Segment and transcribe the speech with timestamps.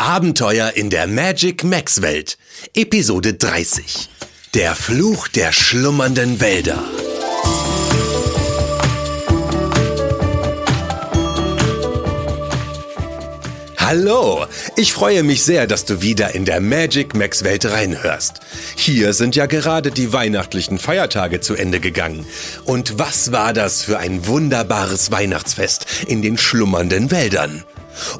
[0.00, 2.38] Abenteuer in der Magic Max Welt.
[2.72, 4.08] Episode 30.
[4.54, 6.82] Der Fluch der schlummernden Wälder.
[13.76, 18.40] Hallo, ich freue mich sehr, dass du wieder in der Magic Max Welt reinhörst.
[18.76, 22.24] Hier sind ja gerade die weihnachtlichen Feiertage zu Ende gegangen.
[22.64, 27.64] Und was war das für ein wunderbares Weihnachtsfest in den schlummernden Wäldern?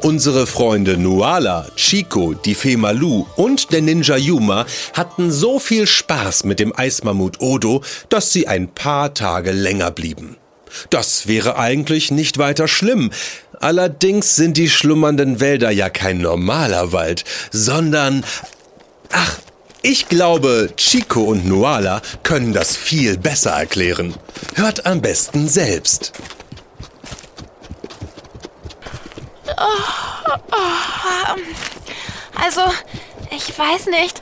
[0.01, 6.45] Unsere Freunde Nuala, Chico, die Fee Malu und der Ninja Yuma hatten so viel Spaß
[6.45, 10.37] mit dem Eismammut Odo, dass sie ein paar Tage länger blieben.
[10.91, 13.11] Das wäre eigentlich nicht weiter schlimm.
[13.61, 18.25] Allerdings sind die schlummernden Wälder ja kein normaler Wald, sondern...
[19.13, 19.39] Ach,
[19.83, 24.15] ich glaube, Chico und Nuala können das viel besser erklären.
[24.55, 26.13] Hört am besten selbst.
[32.35, 32.63] Also,
[33.31, 34.21] ich weiß nicht.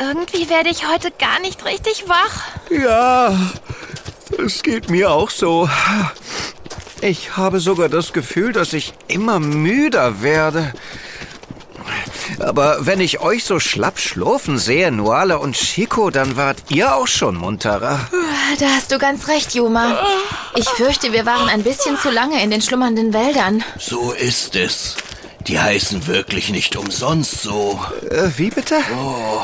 [0.00, 2.42] Irgendwie werde ich heute gar nicht richtig wach.
[2.70, 3.36] Ja,
[4.44, 5.68] es geht mir auch so.
[7.00, 10.72] Ich habe sogar das Gefühl, dass ich immer müder werde.
[12.40, 17.06] Aber wenn ich euch so schlapp schlurfen sehe, Nuala und Chico, dann wart ihr auch
[17.06, 18.00] schon munterer.
[18.58, 20.00] Da hast du ganz recht, Juma.
[20.56, 23.62] Ich fürchte, wir waren ein bisschen zu lange in den schlummernden Wäldern.
[23.78, 24.96] So ist es.
[25.46, 27.80] Die heißen wirklich nicht umsonst so.
[28.10, 28.76] Äh, wie bitte?
[28.92, 29.40] Oh.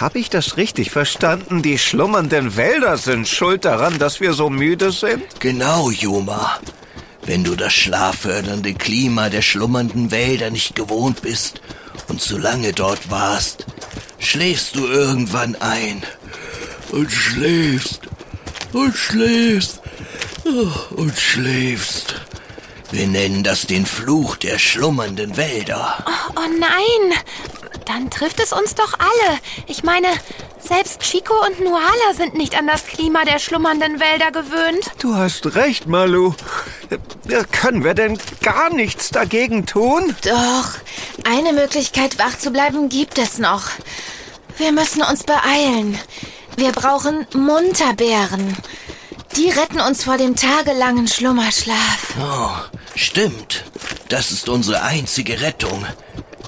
[0.00, 1.62] Habe ich das richtig verstanden?
[1.62, 5.22] Die schlummernden Wälder sind schuld daran, dass wir so müde sind?
[5.40, 6.58] Genau, Juma.
[7.24, 11.60] Wenn du das schlaffördernde Klima der schlummernden Wälder nicht gewohnt bist
[12.08, 13.66] und zu lange dort warst,
[14.18, 16.02] schläfst du irgendwann ein.
[16.90, 18.09] Und schläfst.
[18.72, 19.80] Und schläfst.
[20.90, 22.14] Und schläfst.
[22.92, 26.04] Wir nennen das den Fluch der schlummernden Wälder.
[26.06, 27.18] Oh, oh nein!
[27.86, 29.38] Dann trifft es uns doch alle.
[29.66, 30.08] Ich meine,
[30.58, 34.90] selbst Chico und Nuala sind nicht an das Klima der schlummernden Wälder gewöhnt.
[35.00, 36.34] Du hast recht, Malu.
[37.52, 40.14] Können wir denn gar nichts dagegen tun?
[40.22, 40.70] Doch,
[41.24, 43.64] eine Möglichkeit wach zu bleiben gibt es noch.
[44.56, 45.98] Wir müssen uns beeilen.
[46.56, 48.56] Wir brauchen Munterbeeren.
[49.36, 52.14] Die retten uns vor dem tagelangen Schlummerschlaf.
[52.20, 52.50] Oh,
[52.96, 53.64] stimmt.
[54.08, 55.86] Das ist unsere einzige Rettung.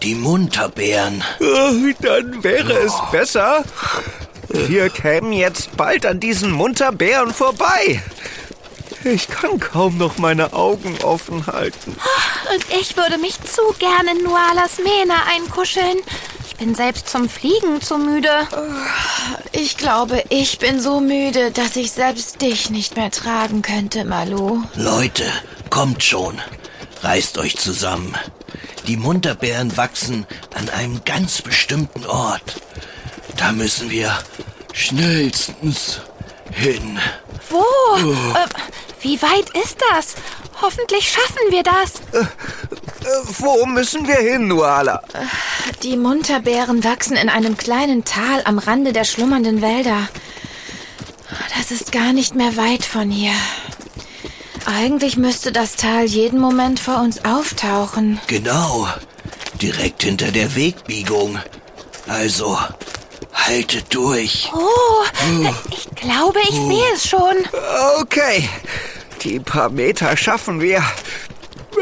[0.03, 1.23] Die Munterbeeren.
[1.41, 3.65] Äh, Dann wäre es besser.
[4.49, 8.03] Wir kämen jetzt bald an diesen Munterbären vorbei.
[9.05, 11.97] Ich kann kaum noch meine Augen offen halten.
[12.53, 15.99] Und ich würde mich zu gerne in Nualas Mähne einkuscheln.
[16.63, 18.31] Ich bin selbst zum Fliegen zu müde.
[19.51, 24.63] Ich glaube, ich bin so müde, dass ich selbst dich nicht mehr tragen könnte, Malu.
[24.77, 25.25] Leute,
[25.71, 26.41] kommt schon.
[27.03, 28.15] Reißt euch zusammen.
[28.87, 30.25] Die Munterbeeren wachsen
[30.55, 32.63] an einem ganz bestimmten Ort.
[33.37, 34.17] Da müssen wir
[34.73, 36.01] schnellstens
[36.53, 37.01] hin.
[37.51, 37.65] Wo?
[37.97, 38.47] Äh,
[39.01, 40.15] wie weit ist das?
[40.61, 41.95] Hoffentlich schaffen wir das.
[42.13, 42.25] Äh,
[43.39, 45.03] Wo müssen wir hin, Nuala?
[45.83, 50.09] Die Munterbeeren wachsen in einem kleinen Tal am Rande der schlummernden Wälder.
[51.57, 53.33] Das ist gar nicht mehr weit von hier.
[54.67, 58.21] Eigentlich müsste das Tal jeden Moment vor uns auftauchen.
[58.27, 58.89] Genau.
[59.61, 61.39] Direkt hinter der Wegbiegung.
[62.09, 62.59] Also,
[63.33, 64.51] haltet durch.
[64.55, 65.05] Oh,
[65.71, 67.37] ich glaube, ich sehe es schon.
[68.01, 68.49] Okay,
[69.23, 70.83] die paar Meter schaffen wir.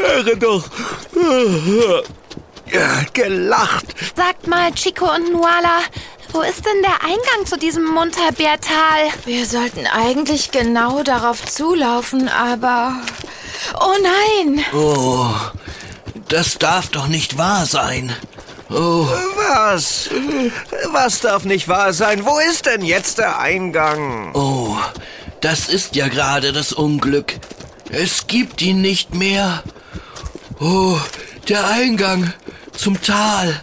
[0.01, 0.63] Wäre doch
[3.13, 3.85] gelacht.
[4.15, 5.79] Sagt mal, Chico und Nuala,
[6.31, 9.09] wo ist denn der Eingang zu diesem Munterbeertal?
[9.25, 12.95] Wir sollten eigentlich genau darauf zulaufen, aber...
[13.79, 14.63] Oh nein!
[14.73, 15.27] Oh,
[16.29, 18.15] das darf doch nicht wahr sein.
[18.69, 19.05] Oh,
[19.53, 20.09] Was?
[20.93, 22.25] Was darf nicht wahr sein?
[22.25, 24.33] Wo ist denn jetzt der Eingang?
[24.33, 24.77] oh,
[25.41, 27.33] das ist ja gerade das Unglück.
[27.91, 29.63] Es gibt ihn nicht mehr.
[30.61, 30.97] Oh,
[31.49, 32.33] der Eingang
[32.71, 33.61] zum Tal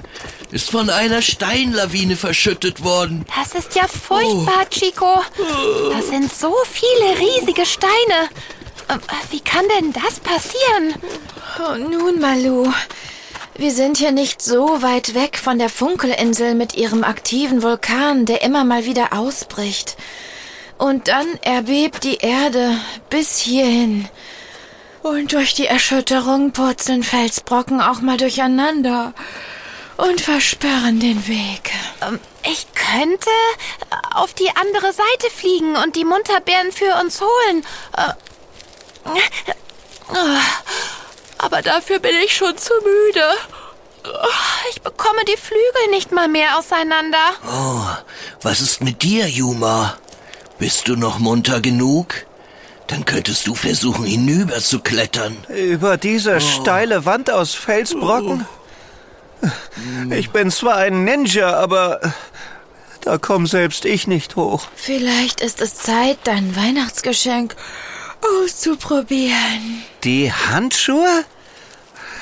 [0.50, 3.25] ist von einer Steinlawine verschüttet worden.
[3.34, 5.22] Das ist ja furchtbar, Chico.
[5.92, 8.28] Das sind so viele riesige Steine.
[8.91, 10.95] Ähm, Wie kann denn das passieren?
[11.60, 12.71] Oh, nun, Malu.
[13.57, 18.42] Wir sind hier nicht so weit weg von der Funkelinsel mit ihrem aktiven Vulkan, der
[18.42, 19.97] immer mal wieder ausbricht.
[20.78, 22.77] Und dann erbebt die Erde
[23.10, 24.09] bis hierhin.
[25.03, 29.13] Und durch die Erschütterung purzeln Felsbrocken auch mal durcheinander
[29.97, 31.72] und versperren den Weg.
[32.03, 33.30] Ähm, ich könnte
[34.15, 37.65] auf die andere Seite fliegen und die Munterbeeren für uns holen.
[37.97, 38.10] Äh,
[40.15, 40.39] äh,
[41.39, 43.25] Aber dafür bin ich schon zu müde.
[44.71, 47.19] Ich bekomme die Flügel nicht mal mehr auseinander.
[47.47, 47.83] Oh,
[48.42, 49.97] was ist mit dir, Juma?
[50.59, 52.27] Bist du noch munter genug?
[52.89, 55.37] Dann könntest du versuchen, hinüber zu klettern.
[55.49, 56.41] Über diese oh.
[56.41, 58.47] steile Wand aus Felsbrocken?
[60.10, 62.01] Ich bin zwar ein Ninja, aber
[63.03, 64.65] da komm selbst ich nicht hoch.
[64.75, 67.54] Vielleicht ist es Zeit, dein Weihnachtsgeschenk
[68.43, 69.84] auszuprobieren.
[70.03, 71.25] Die Handschuhe?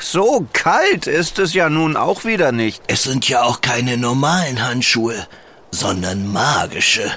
[0.00, 2.82] So kalt ist es ja nun auch wieder nicht.
[2.86, 5.26] Es sind ja auch keine normalen Handschuhe,
[5.70, 7.10] sondern magische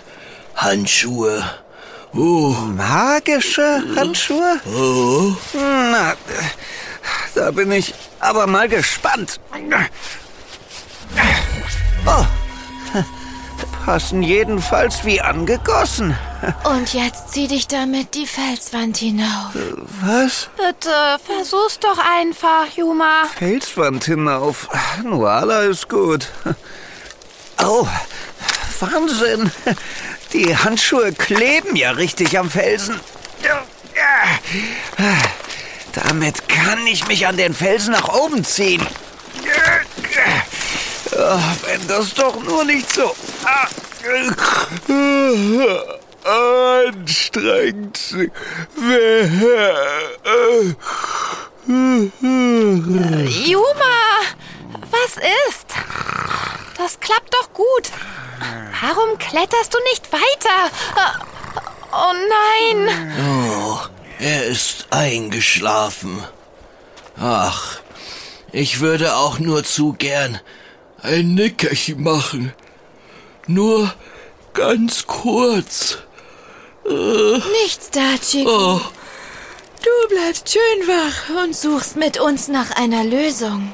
[0.61, 1.44] Handschuhe.
[2.13, 2.56] Oh.
[2.75, 4.59] Magische Handschuhe?
[4.65, 5.33] Oh.
[5.53, 6.13] Na,
[7.35, 9.39] da bin ich aber mal gespannt.
[12.06, 12.25] Oh.
[13.85, 16.15] Passen jedenfalls wie angegossen.
[16.63, 19.51] Und jetzt zieh dich damit die Felswand hinauf.
[20.01, 20.50] Was?
[20.57, 23.23] Bitte, versuch's doch einfach, Juma.
[23.35, 24.67] Felswand hinauf.
[25.03, 26.29] Nuala ist gut.
[27.63, 27.88] Oh,
[28.79, 29.51] Wahnsinn.
[30.33, 32.99] Die Handschuhe kleben ja richtig am Felsen.
[35.93, 38.85] Damit kann ich mich an den Felsen nach oben ziehen.
[41.11, 43.15] Oh, wenn das doch nur nicht so
[46.23, 48.15] anstrengend
[48.75, 49.95] wäre.
[53.45, 53.99] Juma,
[54.91, 55.17] was
[55.47, 55.67] ist?
[56.77, 57.91] Das klappt doch gut.
[58.81, 60.71] Warum kletterst du nicht weiter?
[61.91, 63.13] Oh nein.
[63.19, 63.77] Oh,
[64.19, 66.23] er ist eingeschlafen.
[67.19, 67.79] Ach,
[68.51, 70.39] ich würde auch nur zu gern
[71.01, 72.53] ein Nickerchen machen.
[73.47, 73.93] Nur
[74.53, 75.97] ganz kurz.
[77.63, 78.75] Nichts da, Chico.
[78.75, 78.81] Oh.
[79.81, 83.73] Du bleibst schön wach und suchst mit uns nach einer Lösung.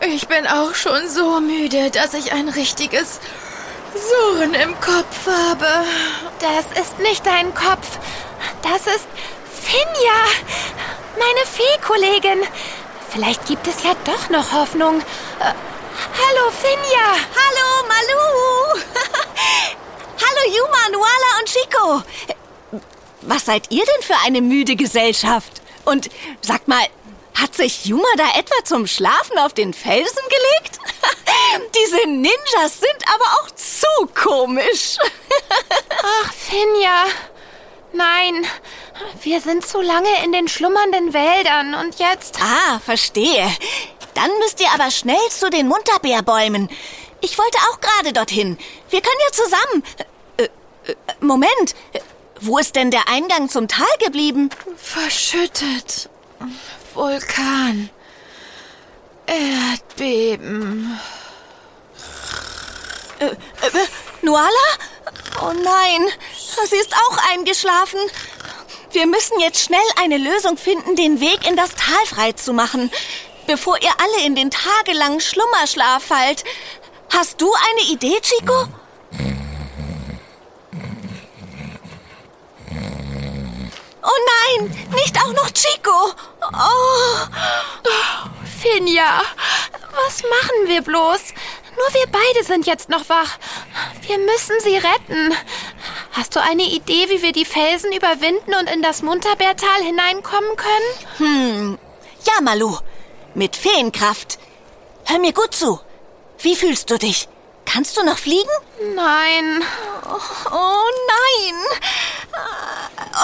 [0.00, 3.20] Ich bin auch schon so müde, dass ich ein richtiges
[3.94, 5.84] Surren im Kopf habe.
[6.38, 7.98] Das ist nicht dein Kopf.
[8.62, 9.06] Das ist
[9.52, 10.20] Finja,
[11.18, 12.42] meine Fee-Kollegin.
[13.10, 15.00] Vielleicht gibt es ja doch noch Hoffnung.
[15.00, 17.16] Äh, hallo, Finja.
[17.34, 18.80] Hallo, Malu.
[20.20, 22.02] hallo, Yuma, Nuala und Chico.
[23.22, 25.60] Was seid ihr denn für eine müde Gesellschaft?
[25.84, 26.08] Und
[26.40, 26.86] sagt mal,
[27.34, 30.79] hat sich Yuma da etwa zum Schlafen auf den Felsen gelegt?
[31.74, 34.96] Diese Ninjas sind aber auch zu komisch.
[36.02, 37.04] Ach, Finja.
[37.92, 38.46] Nein,
[39.22, 42.38] wir sind zu lange in den schlummernden Wäldern und jetzt.
[42.40, 43.50] Ah, verstehe.
[44.14, 46.68] Dann müsst ihr aber schnell zu den Munterbeerbäumen.
[47.20, 48.58] Ich wollte auch gerade dorthin.
[48.90, 49.84] Wir können ja zusammen.
[50.36, 51.74] Äh, äh, Moment.
[52.40, 54.48] Wo ist denn der Eingang zum Tal geblieben?
[54.76, 56.08] Verschüttet.
[56.94, 57.90] Vulkan.
[59.26, 60.98] Erdbeben.
[63.20, 63.86] Äh, äh,
[64.22, 64.50] Nuala?
[65.42, 66.08] Oh nein,
[66.64, 68.00] sie ist auch eingeschlafen.
[68.92, 72.90] Wir müssen jetzt schnell eine Lösung finden, den Weg in das Tal frei zu machen,
[73.46, 76.44] bevor ihr alle in den tagelangen Schlummerschlaf fallt.
[77.12, 78.66] Hast du eine Idee, Chico?
[84.02, 86.14] Oh nein, nicht auch noch Chico.
[86.40, 87.90] Oh.
[88.60, 89.22] Finja,
[89.92, 91.20] was machen wir bloß?
[91.76, 93.38] Nur wir beide sind jetzt noch wach.
[94.06, 95.34] Wir müssen sie retten.
[96.12, 101.18] Hast du eine Idee, wie wir die Felsen überwinden und in das Munterbeertal hineinkommen können?
[101.18, 101.78] Hm.
[102.26, 102.76] Ja, Malu.
[103.34, 104.38] Mit Feenkraft.
[105.06, 105.80] Hör mir gut zu.
[106.38, 107.28] Wie fühlst du dich?
[107.64, 108.50] Kannst du noch fliegen?
[108.94, 109.62] Nein.
[110.04, 111.54] Oh, oh nein.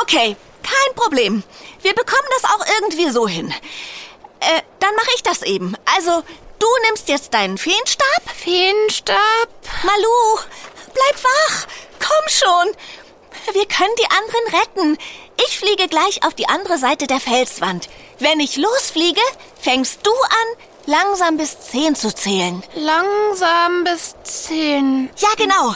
[0.02, 1.42] Okay, kein Problem.
[1.82, 3.52] Wir bekommen das auch irgendwie so hin.
[4.40, 5.74] Äh, dann mache ich das eben.
[5.96, 6.22] Also,
[6.58, 8.22] du nimmst jetzt deinen Feenstab.
[8.34, 9.48] Feenstab?
[9.82, 10.38] Malu,
[10.92, 11.66] bleib wach.
[11.98, 13.54] Komm schon.
[13.54, 14.98] Wir können die anderen retten.
[15.46, 17.88] Ich fliege gleich auf die andere Seite der Felswand.
[18.18, 19.20] Wenn ich losfliege,
[19.60, 22.62] fängst du an, langsam bis zehn zu zählen.
[22.74, 25.10] Langsam bis zehn.
[25.18, 25.74] Ja, genau.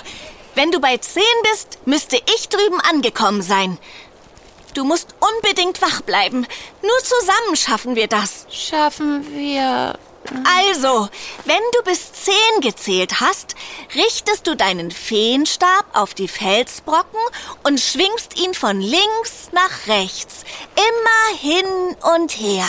[0.54, 3.78] Wenn du bei zehn bist, müsste ich drüben angekommen sein.
[4.74, 6.46] Du musst unbedingt wach bleiben.
[6.82, 8.46] Nur zusammen schaffen wir das.
[8.50, 9.98] Schaffen wir.
[10.44, 11.08] Also,
[11.44, 13.54] wenn du bis zehn gezählt hast,
[13.94, 17.20] richtest du deinen Feenstab auf die Felsbrocken
[17.64, 20.44] und schwingst ihn von links nach rechts,
[20.76, 22.66] immer hin und her.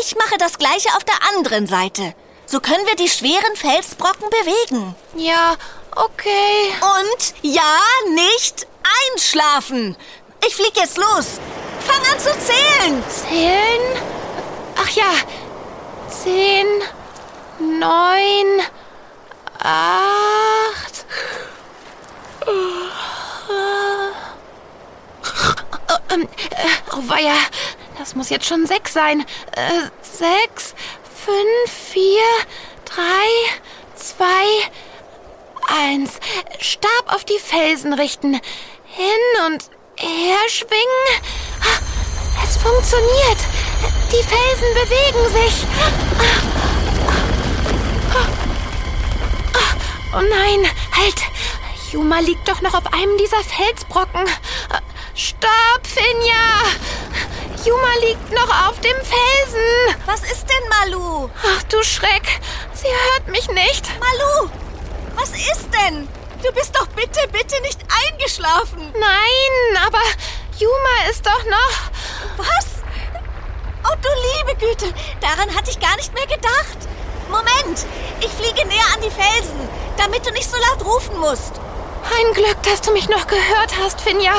[0.00, 2.14] Ich mache das gleiche auf der anderen Seite.
[2.46, 4.94] So können wir die schweren Felsbrocken bewegen.
[5.16, 5.56] Ja,
[5.96, 6.72] okay.
[6.80, 7.78] Und ja,
[8.14, 8.66] nicht
[9.12, 9.96] einschlafen.
[10.46, 11.40] Ich flieg jetzt los.
[11.80, 13.02] Fang an zu zählen.
[13.08, 14.02] Zählen?
[14.76, 15.12] Ach ja.
[16.08, 16.66] Zehn,
[17.58, 18.60] neun,
[19.58, 21.06] acht.
[26.92, 27.34] Oh, weia,
[27.98, 29.24] das muss jetzt schon sechs sein.
[29.52, 30.74] Äh, sechs,
[31.24, 32.22] fünf, vier,
[32.84, 33.28] drei,
[33.96, 34.46] zwei,
[35.68, 36.20] eins.
[36.60, 38.40] Stab auf die Felsen richten.
[38.84, 39.70] Hin und
[40.06, 41.04] her schwingen.
[42.44, 43.38] Es funktioniert.
[44.10, 45.66] Die Felsen bewegen sich.
[50.12, 51.22] Oh nein, halt.
[51.90, 54.26] Juma liegt doch noch auf einem dieser Felsbrocken.
[55.14, 56.64] Stopp, Finja!
[57.64, 59.96] Juma liegt noch auf dem Felsen.
[60.06, 61.30] Was ist denn, Malu?
[61.42, 62.40] Ach du Schreck,
[62.74, 63.88] sie hört mich nicht.
[64.00, 64.50] Malu,
[65.14, 66.08] was ist denn?
[66.44, 68.92] Du bist doch bitte, bitte nicht eingeschlafen.
[69.00, 70.02] Nein, aber
[70.58, 72.36] Juma ist doch noch...
[72.36, 72.66] Was?
[73.82, 74.08] Oh, du
[74.44, 76.76] liebe Güte, daran hatte ich gar nicht mehr gedacht.
[77.30, 77.86] Moment,
[78.20, 81.54] ich fliege näher an die Felsen, damit du nicht so laut rufen musst.
[82.14, 84.34] Ein Glück, dass du mich noch gehört hast, Finja.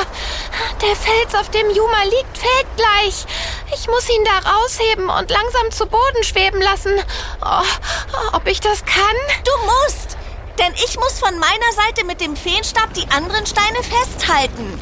[0.82, 3.26] Der Fels, auf dem Juma liegt, fällt gleich.
[3.74, 7.02] Ich muss ihn da rausheben und langsam zu Boden schweben lassen.
[7.44, 9.16] Oh, ob ich das kann?
[9.44, 10.15] Du musst!
[10.58, 14.80] Denn ich muss von meiner Seite mit dem Feenstab die anderen Steine festhalten.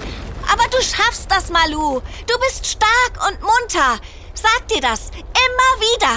[0.51, 2.01] Aber du schaffst das, Malu.
[2.27, 3.99] Du bist stark und munter.
[4.35, 6.15] Sag dir das immer wieder.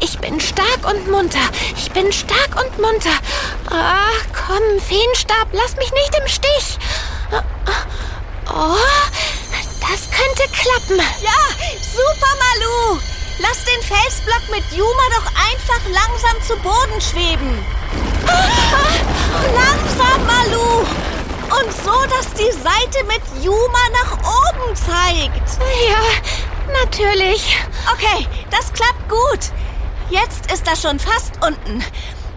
[0.00, 1.50] Ich bin stark und munter.
[1.76, 3.18] Ich bin stark und munter.
[3.70, 6.78] Ach, komm, Feenstab, lass mich nicht im Stich.
[8.48, 8.76] Oh,
[9.80, 10.98] das könnte klappen.
[11.20, 11.40] Ja,
[11.82, 13.00] super, Malu.
[13.38, 17.64] Lass den Felsblock mit Juma doch einfach langsam zu Boden schweben.
[19.54, 20.80] Langsam, Malu.
[21.58, 25.60] Und so, dass die Seite mit Juma nach oben zeigt.
[25.88, 27.56] Ja, natürlich.
[27.92, 29.52] Okay, das klappt gut.
[30.08, 31.84] Jetzt ist er schon fast unten.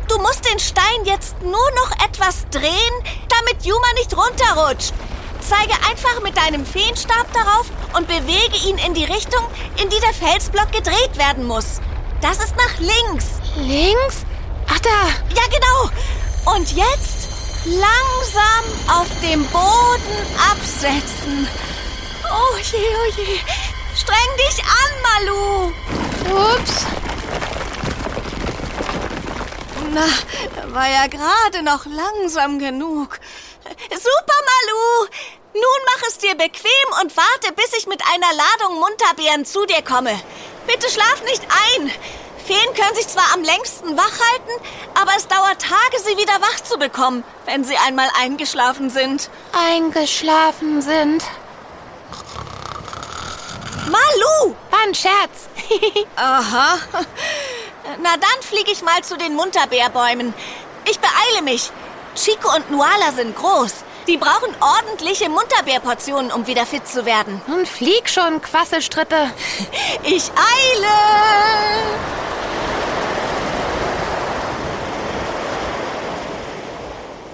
[0.07, 2.73] Du musst den Stein jetzt nur noch etwas drehen,
[3.29, 4.93] damit Juma nicht runterrutscht.
[5.49, 7.65] Zeige einfach mit deinem Feenstab darauf
[7.97, 9.43] und bewege ihn in die Richtung,
[9.81, 11.81] in die der Felsblock gedreht werden muss.
[12.21, 13.25] Das ist nach links.
[13.55, 14.25] Links?
[14.67, 15.07] Ach da.
[15.35, 16.55] Ja, genau.
[16.55, 20.17] Und jetzt langsam auf dem Boden
[20.51, 21.47] absetzen.
[22.25, 23.39] Oh je, oh je.
[23.95, 25.71] Streng dich an, Malu.
[26.53, 26.85] Ups.
[29.91, 33.19] Na, war ja gerade noch langsam genug.
[33.89, 35.38] Super, Malu.
[35.53, 39.81] Nun mach es dir bequem und warte, bis ich mit einer Ladung Munterbeeren zu dir
[39.81, 40.19] komme.
[40.67, 41.91] Bitte schlaf nicht ein.
[42.45, 44.51] Feen können sich zwar am längsten wach halten,
[44.99, 49.29] aber es dauert Tage, sie wieder wach zu bekommen, wenn sie einmal eingeschlafen sind.
[49.51, 51.23] Eingeschlafen sind.
[53.85, 54.55] Malu!
[54.69, 55.47] War ein Scherz.
[56.15, 56.77] Aha.
[58.01, 60.33] Na dann fliege ich mal zu den Munterbeerbäumen.
[60.89, 61.71] Ich beeile mich.
[62.15, 63.83] Chico und Nuala sind groß.
[64.09, 67.39] Die brauchen ordentliche Munterbeerportionen, um wieder fit zu werden.
[67.45, 69.29] Nun flieg schon, Quasselstrippe.
[70.03, 70.89] Ich eile!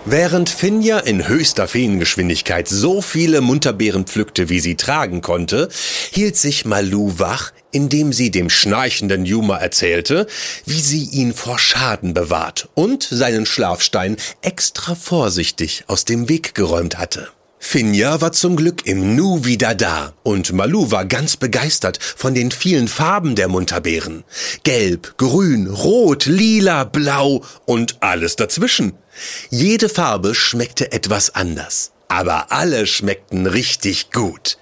[0.07, 5.67] Während Finja in höchster Feengeschwindigkeit so viele Munterbeeren pflückte, wie sie tragen konnte,
[6.11, 10.27] hielt sich Malu wach, indem sie dem schnarchenden Juma erzählte,
[10.67, 16.99] wie sie ihn vor Schaden bewahrt und seinen Schlafstein extra vorsichtig aus dem Weg geräumt
[16.99, 17.29] hatte.
[17.67, 22.51] Finja war zum Glück im Nu wieder da und Malu war ganz begeistert von den
[22.51, 24.23] vielen Farben der Munterbeeren.
[24.63, 28.93] Gelb, grün, rot, lila, blau und alles dazwischen.
[29.49, 34.57] Jede Farbe schmeckte etwas anders, aber alle schmeckten richtig gut.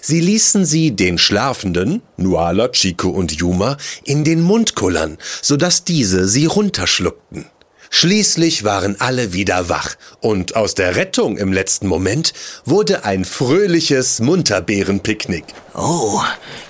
[0.00, 6.26] Sie ließen sie den Schlafenden, Nuala, Chico und Yuma, in den Mund kullern, sodass diese
[6.28, 7.46] sie runterschluckten.
[7.90, 12.32] Schließlich waren alle wieder wach und aus der Rettung im letzten Moment
[12.64, 15.44] wurde ein fröhliches Munterbeerenpicknick.
[15.74, 16.20] Oh,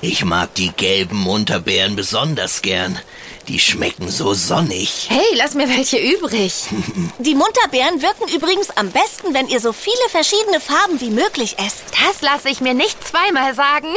[0.00, 2.98] ich mag die gelben Munterbeeren besonders gern.
[3.48, 5.06] Die schmecken so sonnig.
[5.08, 6.66] Hey, lass mir welche übrig.
[7.18, 11.82] Die Munterbeeren wirken übrigens am besten, wenn ihr so viele verschiedene Farben wie möglich esst.
[11.92, 13.88] Das lasse ich mir nicht zweimal sagen.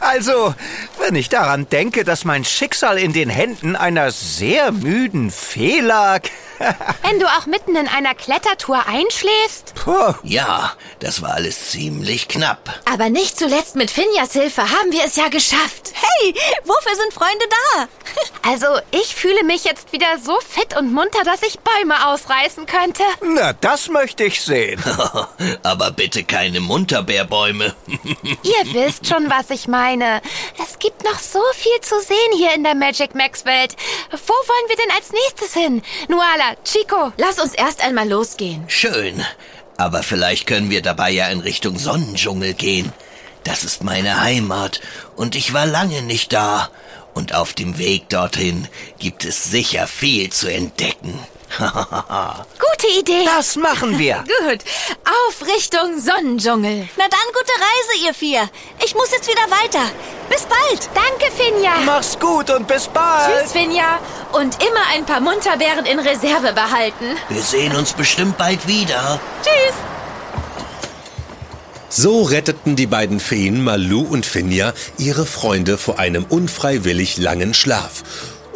[0.00, 0.54] Also,
[0.98, 6.22] wenn ich daran denke, dass mein Schicksal in den Händen einer sehr müden Fee lag.
[7.02, 9.74] Wenn du auch mitten in einer Klettertour einschläfst.
[9.74, 12.80] Puh, Ja, das war alles ziemlich knapp.
[12.92, 15.92] Aber nicht zuletzt mit mit Finjas Hilfe haben wir es ja geschafft.
[15.94, 16.34] Hey,
[16.64, 17.86] wofür sind Freunde da?
[18.48, 23.02] Also, ich fühle mich jetzt wieder so fit und munter, dass ich Bäume ausreißen könnte.
[23.20, 24.80] Na, das möchte ich sehen.
[25.64, 27.74] Aber bitte keine Munterbärbäume.
[27.88, 30.22] Ihr wisst schon, was ich meine.
[30.62, 33.74] Es gibt noch so viel zu sehen hier in der Magic Max Welt.
[34.12, 35.82] Wo wollen wir denn als nächstes hin?
[36.08, 38.64] Nuala, Chico, lass uns erst einmal losgehen.
[38.68, 39.24] Schön.
[39.76, 42.92] Aber vielleicht können wir dabei ja in Richtung Sonnendschungel gehen.
[43.44, 44.80] Das ist meine Heimat
[45.14, 46.70] und ich war lange nicht da.
[47.14, 51.18] Und auf dem Weg dorthin gibt es sicher viel zu entdecken.
[52.58, 53.24] Gute Idee.
[53.24, 54.16] Das machen wir.
[54.40, 54.60] Gut.
[55.04, 56.88] Auf Richtung Sonnendschungel.
[56.96, 58.48] Na dann, gute Reise, ihr vier.
[58.84, 59.90] Ich muss jetzt wieder weiter.
[60.28, 60.88] Bis bald.
[60.94, 61.72] Danke, Finja.
[61.84, 63.42] Mach's gut und bis bald.
[63.42, 63.98] Tschüss, Finja.
[64.32, 67.16] Und immer ein paar Munterbären in Reserve behalten.
[67.28, 69.20] Wir sehen uns bestimmt bald wieder.
[69.42, 69.74] Tschüss.
[71.88, 78.02] So retteten die beiden Feen Malu und Finja ihre Freunde vor einem unfreiwillig langen Schlaf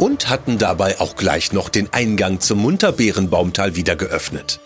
[0.00, 4.59] und hatten dabei auch gleich noch den Eingang zum Munterbeerenbaumtal wieder geöffnet.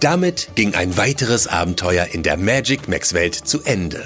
[0.00, 4.04] Damit ging ein weiteres Abenteuer in der Magic Max Welt zu Ende.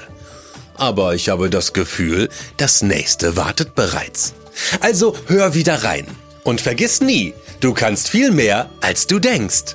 [0.76, 2.28] Aber ich habe das Gefühl,
[2.59, 4.35] das nächste wartet bereits.
[4.80, 6.06] Also hör wieder rein.
[6.45, 9.75] Und vergiss nie, du kannst viel mehr, als du denkst.